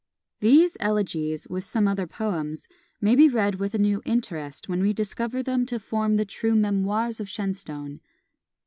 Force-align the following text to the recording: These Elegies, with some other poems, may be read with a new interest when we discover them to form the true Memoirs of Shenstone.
These 0.39 0.77
Elegies, 0.79 1.45
with 1.47 1.63
some 1.63 1.87
other 1.87 2.07
poems, 2.07 2.67
may 3.01 3.13
be 3.13 3.29
read 3.29 3.59
with 3.59 3.75
a 3.75 3.77
new 3.77 4.01
interest 4.03 4.67
when 4.67 4.81
we 4.81 4.93
discover 4.93 5.43
them 5.43 5.63
to 5.67 5.79
form 5.79 6.15
the 6.15 6.25
true 6.25 6.55
Memoirs 6.55 7.19
of 7.19 7.29
Shenstone. 7.29 7.99